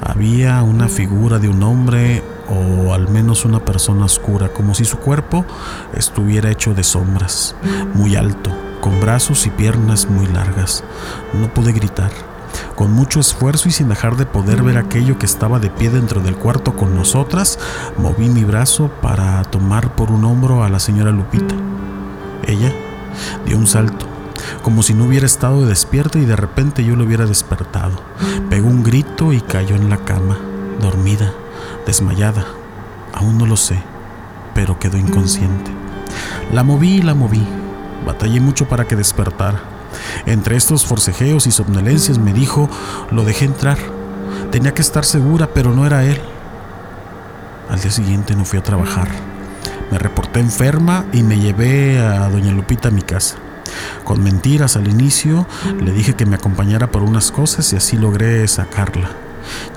había 0.00 0.62
una 0.62 0.88
figura 0.88 1.38
de 1.38 1.48
un 1.48 1.62
hombre 1.62 2.22
o 2.48 2.94
al 2.94 3.08
menos 3.08 3.44
una 3.44 3.60
persona 3.60 4.06
oscura, 4.06 4.48
como 4.48 4.74
si 4.74 4.84
su 4.84 4.98
cuerpo 4.98 5.44
estuviera 5.94 6.50
hecho 6.50 6.74
de 6.74 6.82
sombras, 6.82 7.54
muy 7.94 8.16
alto, 8.16 8.50
con 8.80 9.00
brazos 9.00 9.46
y 9.46 9.50
piernas 9.50 10.08
muy 10.08 10.26
largas. 10.26 10.84
No 11.32 11.52
pude 11.52 11.72
gritar. 11.72 12.10
Con 12.74 12.92
mucho 12.92 13.20
esfuerzo 13.20 13.68
y 13.68 13.72
sin 13.72 13.88
dejar 13.88 14.16
de 14.16 14.26
poder 14.26 14.62
ver 14.62 14.78
aquello 14.78 15.18
que 15.18 15.26
estaba 15.26 15.58
de 15.58 15.70
pie 15.70 15.90
dentro 15.90 16.20
del 16.20 16.36
cuarto 16.36 16.74
con 16.76 16.94
nosotras, 16.94 17.58
moví 17.96 18.28
mi 18.28 18.44
brazo 18.44 18.90
para 19.02 19.42
tomar 19.44 19.94
por 19.94 20.10
un 20.10 20.24
hombro 20.24 20.62
a 20.62 20.68
la 20.68 20.78
señora 20.78 21.10
Lupita. 21.10 21.54
Ella 22.46 22.72
dio 23.44 23.58
un 23.58 23.66
salto, 23.66 24.06
como 24.62 24.82
si 24.82 24.94
no 24.94 25.04
hubiera 25.04 25.26
estado 25.26 25.66
despierta 25.66 26.18
y 26.18 26.24
de 26.24 26.36
repente 26.36 26.84
yo 26.84 26.96
lo 26.96 27.04
hubiera 27.04 27.26
despertado. 27.26 28.00
Pegó 28.48 28.68
un 28.68 28.82
grito 28.82 29.32
y 29.32 29.40
cayó 29.40 29.76
en 29.76 29.90
la 29.90 29.98
cama, 29.98 30.38
dormida, 30.80 31.32
desmayada. 31.84 32.46
Aún 33.12 33.38
no 33.38 33.46
lo 33.46 33.56
sé, 33.56 33.82
pero 34.54 34.78
quedó 34.78 34.96
inconsciente. 34.96 35.70
La 36.52 36.62
moví 36.62 36.96
y 36.96 37.02
la 37.02 37.14
moví, 37.14 37.46
Batallé 38.08 38.40
mucho 38.40 38.66
para 38.66 38.86
que 38.86 38.96
despertara. 38.96 39.60
Entre 40.24 40.56
estos 40.56 40.86
forcejeos 40.86 41.46
y 41.46 41.50
somnolencias 41.50 42.18
me 42.18 42.32
dijo, 42.32 42.70
lo 43.10 43.22
dejé 43.22 43.44
entrar. 43.44 43.76
Tenía 44.50 44.72
que 44.72 44.80
estar 44.80 45.04
segura, 45.04 45.50
pero 45.52 45.74
no 45.74 45.84
era 45.84 46.06
él. 46.06 46.18
Al 47.68 47.78
día 47.82 47.90
siguiente 47.90 48.34
no 48.34 48.46
fui 48.46 48.58
a 48.58 48.62
trabajar. 48.62 49.08
Me 49.90 49.98
reporté 49.98 50.40
enferma 50.40 51.04
y 51.12 51.22
me 51.22 51.38
llevé 51.38 51.98
a 51.98 52.30
doña 52.30 52.50
Lupita 52.50 52.88
a 52.88 52.92
mi 52.92 53.02
casa. 53.02 53.36
Con 54.04 54.22
mentiras 54.22 54.76
al 54.76 54.88
inicio 54.88 55.46
le 55.78 55.92
dije 55.92 56.14
que 56.14 56.24
me 56.24 56.36
acompañara 56.36 56.90
por 56.90 57.02
unas 57.02 57.30
cosas 57.30 57.70
y 57.74 57.76
así 57.76 57.98
logré 57.98 58.48
sacarla. 58.48 59.10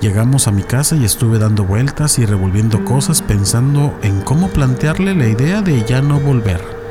Llegamos 0.00 0.48
a 0.48 0.52
mi 0.52 0.62
casa 0.62 0.96
y 0.96 1.04
estuve 1.04 1.38
dando 1.38 1.64
vueltas 1.64 2.18
y 2.18 2.24
revolviendo 2.24 2.82
cosas 2.86 3.20
pensando 3.20 3.94
en 4.02 4.22
cómo 4.22 4.48
plantearle 4.48 5.14
la 5.14 5.28
idea 5.28 5.60
de 5.60 5.84
ya 5.84 6.00
no 6.00 6.18
volver 6.18 6.81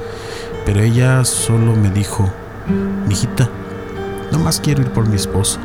pero 0.66 0.82
ella 0.82 1.26
solo 1.26 1.76
me 1.76 1.90
dijo, 1.90 2.30
mijita, 3.08 3.50
no 4.32 4.40
más 4.40 4.60
quiero 4.60 4.82
ir 4.82 4.92
por 4.92 5.08
mi 5.08 5.16
esposo, 5.16 5.60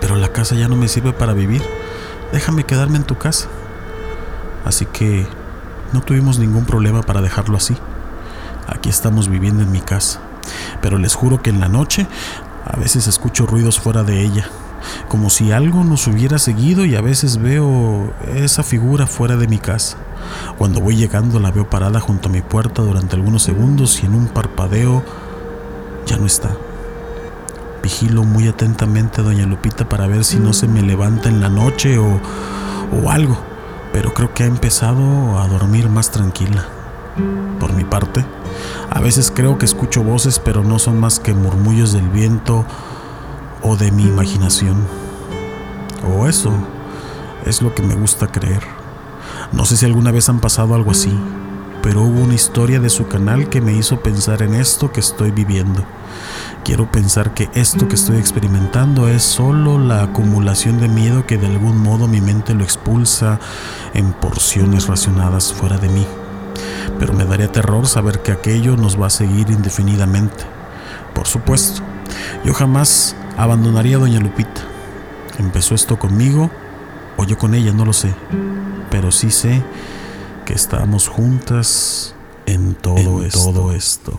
pero 0.00 0.16
la 0.16 0.28
casa 0.28 0.54
ya 0.54 0.68
no 0.68 0.76
me 0.76 0.88
sirve 0.88 1.12
para 1.12 1.32
vivir, 1.32 1.62
déjame 2.32 2.64
quedarme 2.64 2.98
en 2.98 3.04
tu 3.04 3.16
casa. 3.16 3.48
Así 4.64 4.84
que 4.86 5.26
no 5.92 6.00
tuvimos 6.00 6.38
ningún 6.38 6.64
problema 6.64 7.02
para 7.02 7.22
dejarlo 7.22 7.56
así. 7.56 7.76
Aquí 8.66 8.88
estamos 8.88 9.28
viviendo 9.28 9.62
en 9.62 9.70
mi 9.70 9.80
casa, 9.80 10.20
pero 10.82 10.98
les 10.98 11.14
juro 11.14 11.40
que 11.40 11.50
en 11.50 11.60
la 11.60 11.68
noche 11.68 12.06
a 12.64 12.76
veces 12.76 13.06
escucho 13.06 13.46
ruidos 13.46 13.78
fuera 13.78 14.02
de 14.02 14.22
ella, 14.22 14.48
como 15.08 15.30
si 15.30 15.52
algo 15.52 15.84
nos 15.84 16.06
hubiera 16.06 16.38
seguido 16.38 16.84
y 16.84 16.96
a 16.96 17.00
veces 17.00 17.38
veo 17.38 18.12
esa 18.34 18.62
figura 18.62 19.06
fuera 19.06 19.36
de 19.36 19.48
mi 19.48 19.58
casa. 19.58 19.96
Cuando 20.58 20.80
voy 20.80 20.96
llegando 20.96 21.38
la 21.38 21.50
veo 21.50 21.68
parada 21.68 22.00
junto 22.00 22.28
a 22.28 22.32
mi 22.32 22.42
puerta 22.42 22.82
durante 22.82 23.16
algunos 23.16 23.42
segundos 23.42 24.02
y 24.02 24.06
en 24.06 24.14
un 24.14 24.26
parpadeo 24.26 25.02
ya 26.06 26.16
no 26.16 26.26
está. 26.26 26.56
Vigilo 27.82 28.24
muy 28.24 28.48
atentamente 28.48 29.20
a 29.20 29.24
doña 29.24 29.46
Lupita 29.46 29.88
para 29.88 30.06
ver 30.06 30.24
si 30.24 30.38
no 30.38 30.52
se 30.52 30.66
me 30.66 30.82
levanta 30.82 31.28
en 31.28 31.40
la 31.40 31.48
noche 31.48 31.98
o, 31.98 32.20
o 33.02 33.10
algo, 33.10 33.38
pero 33.92 34.12
creo 34.12 34.34
que 34.34 34.42
ha 34.42 34.46
empezado 34.46 35.38
a 35.38 35.46
dormir 35.46 35.88
más 35.88 36.10
tranquila. 36.10 36.64
Por 37.60 37.72
mi 37.72 37.84
parte, 37.84 38.24
a 38.90 39.00
veces 39.00 39.32
creo 39.34 39.58
que 39.58 39.64
escucho 39.64 40.02
voces, 40.02 40.38
pero 40.38 40.62
no 40.62 40.78
son 40.78 41.00
más 41.00 41.18
que 41.18 41.32
murmullos 41.32 41.92
del 41.92 42.08
viento 42.08 42.64
o 43.62 43.76
de 43.76 43.90
mi 43.90 44.04
imaginación. 44.04 44.86
O 46.16 46.26
eso 46.26 46.52
es 47.44 47.62
lo 47.62 47.74
que 47.74 47.82
me 47.82 47.94
gusta 47.94 48.26
creer. 48.26 48.62
No 49.52 49.64
sé 49.64 49.76
si 49.76 49.86
alguna 49.86 50.12
vez 50.12 50.28
han 50.28 50.40
pasado 50.40 50.74
algo 50.74 50.90
así, 50.90 51.16
pero 51.82 52.02
hubo 52.02 52.20
una 52.20 52.34
historia 52.34 52.80
de 52.80 52.90
su 52.90 53.06
canal 53.06 53.48
que 53.48 53.60
me 53.60 53.72
hizo 53.72 54.00
pensar 54.00 54.42
en 54.42 54.54
esto 54.54 54.90
que 54.92 55.00
estoy 55.00 55.30
viviendo. 55.30 55.84
Quiero 56.64 56.90
pensar 56.90 57.32
que 57.32 57.48
esto 57.54 57.86
que 57.86 57.94
estoy 57.94 58.16
experimentando 58.16 59.08
es 59.08 59.22
solo 59.22 59.78
la 59.78 60.02
acumulación 60.02 60.80
de 60.80 60.88
miedo 60.88 61.24
que 61.24 61.38
de 61.38 61.46
algún 61.46 61.78
modo 61.78 62.08
mi 62.08 62.20
mente 62.20 62.54
lo 62.54 62.64
expulsa 62.64 63.38
en 63.94 64.12
porciones 64.12 64.88
racionadas 64.88 65.52
fuera 65.52 65.78
de 65.78 65.88
mí. 65.88 66.04
Pero 66.98 67.12
me 67.12 67.24
daría 67.24 67.52
terror 67.52 67.86
saber 67.86 68.20
que 68.20 68.32
aquello 68.32 68.76
nos 68.76 69.00
va 69.00 69.06
a 69.06 69.10
seguir 69.10 69.48
indefinidamente. 69.50 70.44
Por 71.14 71.28
supuesto, 71.28 71.82
yo 72.44 72.52
jamás 72.52 73.14
abandonaría 73.36 73.96
a 73.96 74.00
Doña 74.00 74.20
Lupita. 74.20 74.62
Empezó 75.38 75.74
esto 75.74 75.98
conmigo 75.98 76.50
o 77.16 77.24
yo 77.24 77.38
con 77.38 77.54
ella, 77.54 77.72
no 77.72 77.84
lo 77.84 77.92
sé. 77.92 78.14
Pero 78.90 79.10
sí 79.12 79.30
sé 79.30 79.62
que 80.44 80.54
estamos 80.54 81.08
juntas 81.08 82.14
en 82.46 82.74
todo, 82.74 83.20
En 83.20 83.24
esto. 83.26 83.40
todo 83.52 83.72
esto. 83.72 84.18